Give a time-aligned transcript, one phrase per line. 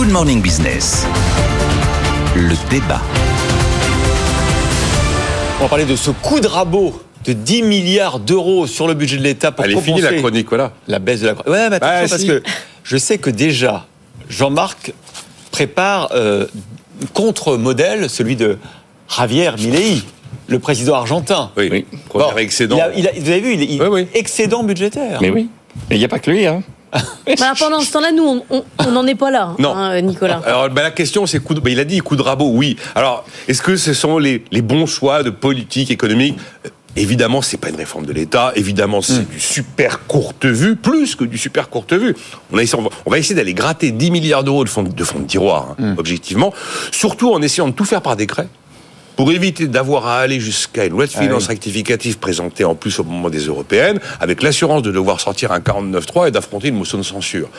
[0.00, 1.04] Good Morning Business.
[2.34, 3.02] Le débat.
[5.58, 9.18] On va parler de ce coup de rabot de 10 milliards d'euros sur le budget
[9.18, 10.72] de l'État pour Elle est finie la chronique, voilà.
[10.88, 12.28] la baisse de la Ouais, mais attention, Ah, parce si.
[12.28, 12.42] que
[12.82, 13.84] je sais que déjà,
[14.30, 14.94] Jean-Marc
[15.50, 16.46] prépare euh,
[17.12, 18.56] contre-modèle, celui de
[19.14, 20.00] Javier Milei,
[20.46, 21.50] le président argentin.
[21.58, 21.86] Oui, Oui.
[22.08, 22.76] premier Bon, excédent.
[22.76, 24.06] il a- il a- vous avez vu, il, il- Oui, oui.
[24.14, 25.18] excédent budgétaire.
[25.20, 25.50] Mais oui.
[25.90, 26.62] Et il n'y a pas que lui, hein.
[26.92, 29.74] Bah, pendant ce temps-là, nous, on- n'en est pas là, Non.
[29.74, 30.40] hein, Nicolas.
[30.44, 32.76] Alors ben, la question c'est coup de- ben, il a dit coup de rabot oui.
[32.94, 36.38] Alors est-ce que ce sont les, les bons choix de politique économique?
[36.66, 38.52] Euh, Évidemment, c'est pas une réforme de l'État.
[38.56, 42.16] Évidemment, c'est du super courte vue, plus que du super courte vue.
[42.52, 42.62] On, a
[43.06, 45.94] on va- essayer d'aller gratter 10 milliards d'euros de fonds de, fonds de tiroir, hein,
[45.98, 46.52] objectivement.
[46.90, 48.48] Surtout en essayant de tout faire par décret.
[49.16, 53.04] Pour éviter d'avoir à aller jusqu'à une loi de finances rectificative présentée en plus au
[53.04, 57.02] moment des européennes, avec l'assurance de devoir sortir un 49.3 et d'affronter une motion de
[57.02, 57.50] censure.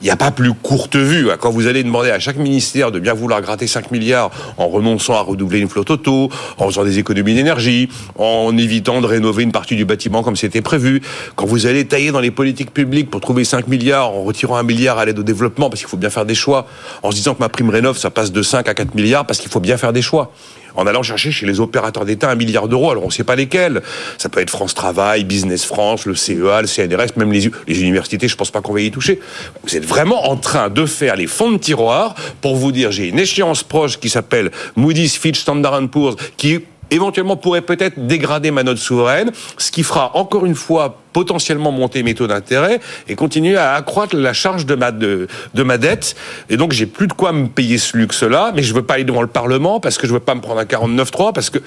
[0.00, 1.30] Il n'y a pas plus courte vue.
[1.30, 1.36] hein.
[1.38, 5.12] Quand vous allez demander à chaque ministère de bien vouloir gratter 5 milliards en renonçant
[5.12, 9.52] à redoubler une flotte auto, en faisant des économies d'énergie, en évitant de rénover une
[9.52, 11.02] partie du bâtiment comme c'était prévu,
[11.36, 14.62] quand vous allez tailler dans les politiques publiques pour trouver 5 milliards en retirant un
[14.62, 16.66] milliard à l'aide au développement, parce qu'il faut bien faire des choix,
[17.02, 19.38] en se disant que ma prime rénov, ça passe de 5 à 4 milliards, parce
[19.38, 20.32] qu'il faut bien faire des choix
[20.74, 22.90] en allant chercher chez les opérateurs d'État un milliard d'euros.
[22.90, 23.82] Alors on ne sait pas lesquels.
[24.18, 28.28] Ça peut être France Travail, Business France, le CEA, le CNRS, même les, universités.
[28.28, 29.20] Je pense pas qu'on va y toucher.
[29.64, 33.08] Vous êtes vraiment en train de faire les fonds de tiroir pour vous dire j'ai
[33.08, 36.60] une échéance proche qui s'appelle Moody's, Fitch, Standard Poor's, qui
[36.90, 42.02] éventuellement pourrait peut-être dégrader ma note souveraine, ce qui fera encore une fois potentiellement monter
[42.02, 46.14] mes taux d'intérêt et continuer à accroître la charge de ma, de, de ma dette.
[46.48, 49.04] Et donc, j'ai plus de quoi me payer ce luxe-là, mais je veux pas aller
[49.04, 51.58] devant le Parlement parce que je veux pas me prendre un 49.3 parce que,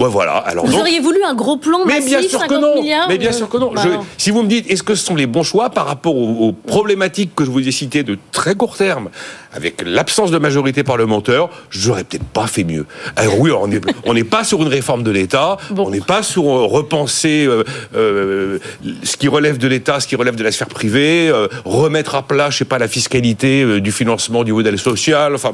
[0.00, 0.32] bon voilà.
[0.38, 2.74] Alors Vous donc, auriez voulu un gros plan mais massif, bien sûr 50 que non.
[2.82, 3.70] milliards Mais bien sûr que non.
[3.72, 4.04] bah Je- non.
[4.18, 6.52] si vous me dites, est-ce que ce sont les bons choix par rapport aux, aux
[6.52, 9.10] problématiques que je vous ai citées de très court terme,
[9.52, 12.86] avec l'absence de majorité parlementaire, j'aurais peut-être pas fait mieux.
[13.16, 13.68] Alors oui, alors
[14.04, 15.86] on n'est pas sur une réforme de l'État, Bon.
[15.86, 17.62] on n'est pas sur euh, repenser euh,
[17.94, 18.58] euh,
[19.04, 22.22] ce qui relève de l'État, ce qui relève de la sphère privée, euh, remettre à
[22.22, 25.52] plat, je sais pas, la fiscalité du financement du modèle social, enfin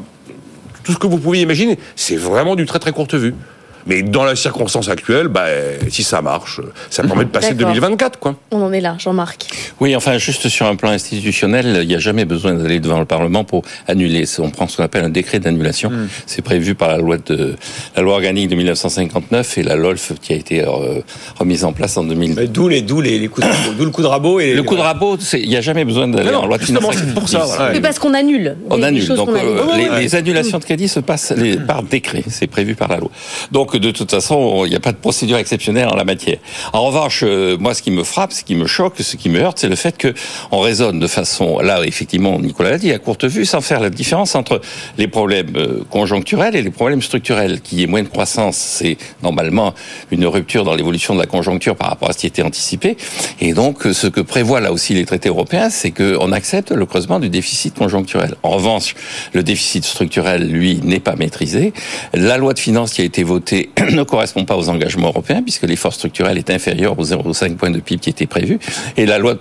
[0.85, 1.79] tout ce que vous pouvez imaginer.
[1.97, 3.35] C'est vraiment du très très courte vue.
[3.87, 5.47] Mais dans la circonstance actuelle, bah,
[5.89, 6.61] si ça marche,
[6.91, 7.73] ça permet de passer D'accord.
[7.73, 8.35] 2024, quoi.
[8.51, 9.47] On en est là, Jean-Marc.
[9.81, 13.05] Oui, enfin, juste sur un plan institutionnel, il n'y a jamais besoin d'aller devant le
[13.05, 14.25] Parlement pour annuler.
[14.39, 15.91] On prend ce qu'on appelle un décret d'annulation.
[16.27, 17.57] C'est prévu par la loi de
[17.95, 21.01] la loi organique de 1959 et la LOLF qui a été euh,
[21.39, 22.35] remise en place en 2000.
[22.37, 24.55] Mais D'où les, d'où les, les coups de rabot, d'où le coup de rabot et
[24.55, 26.91] Le coup de rabot, il n'y a jamais besoin d'aller Non, en loi de justement,
[26.91, 27.73] finances c'est pour ça, voilà.
[27.73, 28.57] Mais parce qu'on annule.
[28.71, 29.07] On annule.
[29.09, 29.33] Donc euh,
[29.67, 30.01] Ouais, les, ouais.
[30.01, 32.25] les annulations de crédit se passent les- par décret.
[32.29, 33.11] C'est prévu par la loi.
[33.53, 36.39] Donc de toute façon, il n'y a pas de procédure exceptionnelle en la matière.
[36.73, 39.41] En revanche, euh, moi, ce qui me frappe, ce qui me choque, ce qui me
[39.41, 40.15] heurte, c'est le fait que
[40.53, 43.91] on raisonne de façon, là, effectivement, Nicolas l'a dit, à courte vue, sans faire la
[43.91, 44.61] différence entre
[44.97, 47.61] les problèmes euh, conjoncturels et les problèmes structurels.
[47.61, 49.75] Qui est moins de croissance, c'est normalement
[50.13, 52.97] une rupture dans l'évolution de la conjoncture par rapport à ce qui était anticipé.
[53.41, 56.87] Et donc, euh, ce que prévoient là aussi les traités européens, c'est qu'on accepte le
[56.87, 58.37] creusement du déficit conjoncturel.
[58.45, 58.95] En revanche,
[59.33, 61.73] le déficit structurel, lui, n'est pas maîtrisé.
[62.15, 65.65] La loi de finances qui a été votée ne correspond pas aux engagements européens, puisque
[65.65, 68.61] l'effort structurel est inférieur aux 0,5 points de PIB qui était prévu.
[68.97, 69.39] Et la loi de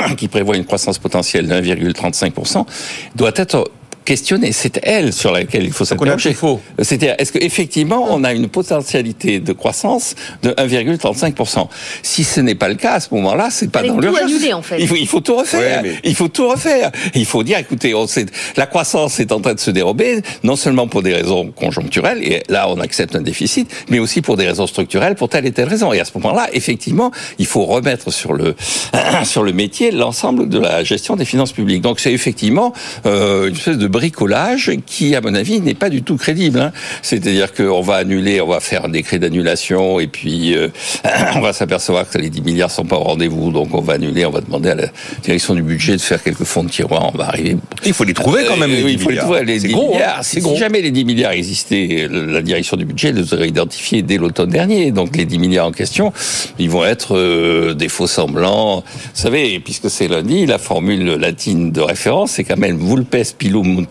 [0.16, 2.66] qui prévoit une croissance potentielle de 1,35%,
[3.14, 3.70] doit être
[4.04, 4.52] questionnée.
[4.52, 6.34] C'est elle sur laquelle il faut s'interroger.
[6.80, 11.68] C'est-à-dire, est-ce qu'effectivement, on a une potentialité de croissance de 1,35%
[12.02, 14.22] Si ce n'est pas le cas, à ce moment-là, c'est pas dans tout l'urgence.
[14.22, 14.76] annuler, en fait.
[14.80, 15.82] Il faut, il faut tout refaire.
[15.82, 16.90] Ouais, mais- Il faut tout refaire.
[17.14, 18.26] Il faut dire, écoutez, on sait,
[18.56, 22.42] la croissance est en train de se dérober, non seulement pour des raisons conjoncturelles, et
[22.48, 25.68] là, on accepte un déficit, mais aussi pour des raisons structurelles, pour telle et telle
[25.68, 25.92] raison.
[25.92, 28.54] Et à ce moment-là, effectivement, il faut remettre sur le,
[29.24, 31.82] sur le métier l'ensemble de la gestion des finances publiques.
[31.82, 32.72] Donc, c'est effectivement
[33.06, 36.58] euh, une espèce de bricolage qui, à mon avis, n'est pas du tout crédible.
[36.58, 36.72] hein.
[37.02, 40.68] C'est-à-dire qu'on va annuler, on va faire un décret d'annulation, et puis euh,
[41.36, 44.26] on va s'apercevoir que les 10 milliards sont pas au rendez-vous, donc on va annuler,
[44.26, 44.86] on va demander à la
[45.22, 48.14] direction du budget de faire quelques fonds de tiroir, on va arriver Il faut les
[48.14, 49.90] trouver quand même, euh, les oui, 10 il faut les trouver, les C'est 10 gros,
[49.92, 49.96] hein.
[49.96, 50.24] milliards.
[50.24, 50.56] Si gros.
[50.56, 54.90] jamais les 10 milliards existaient, la direction du budget les aurait identifiés dès l'automne dernier.
[54.90, 56.12] Donc les 10 milliards en question,
[56.58, 58.80] ils vont être euh, des faux semblants.
[58.80, 63.83] Vous savez, puisque c'est lundi, la formule latine de référence, c'est quand même vulpes pilum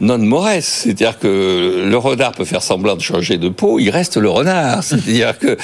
[0.00, 4.16] non mores, c'est-à-dire que le renard peut faire semblant de changer de peau, il reste
[4.16, 4.82] le renard.
[4.82, 5.56] C'est-à-dire que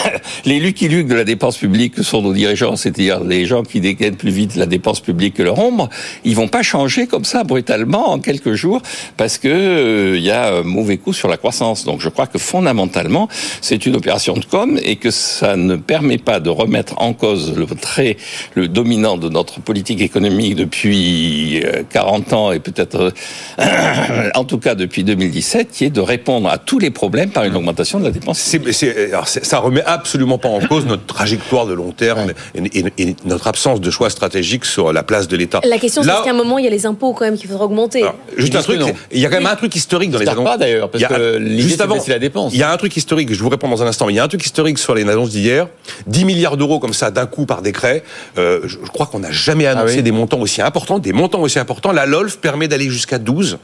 [0.44, 3.80] les Lucky Luke de la dépense publique que sont nos dirigeants, c'est-à-dire les gens qui
[3.80, 5.88] dégainent plus vite la dépense publique que leur ombre,
[6.24, 8.82] ils vont pas changer comme ça brutalement en quelques jours
[9.16, 11.84] parce que euh, il y a un mauvais coup sur la croissance.
[11.84, 13.28] Donc je crois que fondamentalement,
[13.60, 17.56] c'est une opération de com et que ça ne permet pas de remettre en cause
[17.56, 18.16] le trait,
[18.54, 23.10] le dominant de notre politique économique depuis euh, 40 ans et peut-être, euh,
[24.34, 27.54] en tout cas depuis 2017, qui est de répondre à tous les problèmes par une
[27.56, 28.38] augmentation de la dépense.
[28.38, 32.32] C'est- c'est- alors, c'est- ça remet absolument pas en cause notre trajectoire de long terme
[32.54, 35.60] et, et- et notre absence de choix stratégique sur la place de l'État.
[35.64, 37.64] La question, c'est qu'à un moment, il y a les impôts quand même qu'il faudra
[37.66, 38.80] augmenter Alors, juste un truc,
[39.12, 40.44] il y a quand même un truc historique dans les annonces.
[40.44, 42.52] pas, d'ailleurs, parce Il y a que un- l'idée, juste c'est la dépense.
[42.52, 44.20] Il y a un truc historique, je vous réponds dans un instant, mais il y
[44.20, 45.68] a un truc historique sur les annonces d'hier.
[46.06, 48.02] 10 milliards d'euros comme ça d'un coup par décret.
[48.38, 51.12] Euh, je, je crois qu'on n'a jamais annoncé Ah oui des montants aussi importants, des
[51.12, 51.92] montants aussi importants.
[51.92, 53.58] La LOLF permet d'aller jusqu'à 12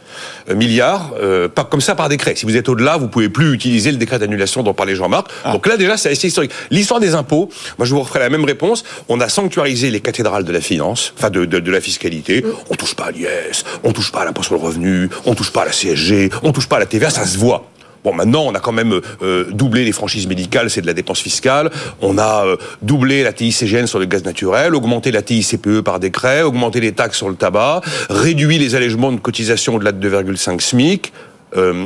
[0.54, 2.34] milliards, euh, pas comme ça par décret.
[2.36, 5.28] Si vous êtes au-delà, vous pouvez plus utiliser le décret d'annulation dont parlait Jean-Marc.
[5.44, 5.52] Ah.
[5.52, 6.52] Donc là déjà, c'est assez historique.
[6.70, 8.84] L'histoire des impôts, moi je vous referai la même réponse.
[9.08, 12.44] On a sanctuarisé les cathédrales de la finance, enfin de, de, de la fiscalité.
[12.70, 15.52] On touche pas à l'IS, on touche pas à l'impôt sur le revenu, on touche
[15.52, 17.69] pas à la CSG, on touche pas à la TVA, ça se voit.
[18.04, 21.20] Bon, maintenant, on a quand même euh, doublé les franchises médicales, c'est de la dépense
[21.20, 21.70] fiscale.
[22.00, 26.42] On a euh, doublé la TICGN sur le gaz naturel, augmenté la TICPE par décret,
[26.42, 31.12] augmenté les taxes sur le tabac, réduit les allègements de cotisation au-delà de 2,5 SMIC.
[31.56, 31.84] Euh,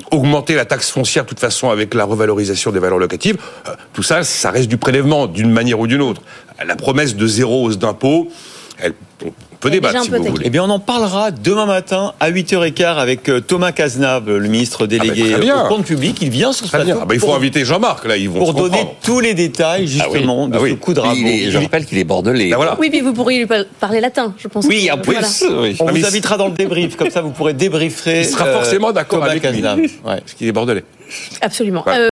[0.50, 4.22] la taxe foncière de toute façon avec la revalorisation des valeurs locatives, euh, tout ça,
[4.22, 6.20] ça reste du prélèvement d'une manière ou d'une autre.
[6.64, 8.28] La promesse de zéro hausse d'impôt,
[8.84, 8.92] elle,
[9.24, 10.42] on peut débattre si vous voulez.
[10.44, 14.86] Eh bien, on en parlera demain matin à 8h15 avec euh, Thomas Cazenave, le ministre
[14.86, 15.64] délégué très bien.
[15.64, 16.18] au compte public.
[16.20, 18.40] Il vient sur ce plateau Ah bah, il faut pour, inviter Jean-Marc, là, ils vont
[18.40, 20.70] pour se donner tous les détails, justement, de Ah oui.
[20.70, 21.14] ce coup de rabot.
[21.16, 22.50] Est- je rappelle qu'il est bordelais.
[22.52, 22.76] Ah, voilà.
[22.78, 24.66] Oui, puis vous pourriez lui par- parler latin, je pense.
[24.66, 25.14] Oui, en plus.
[25.14, 25.62] Voilà.
[25.62, 25.76] oui.
[25.80, 28.20] On Ah, mais vous invitera dans le débrief, comme ça vous pourrez débriefer.
[28.20, 29.40] Il sera euh, forcément d'accord avec lui.
[29.40, 29.78] Cazenave.
[29.78, 29.88] Ouais.
[30.04, 30.84] Parce qu'il est bordelais.
[31.40, 31.84] Absolument.
[31.86, 31.92] Ouais.
[31.94, 31.98] Euh,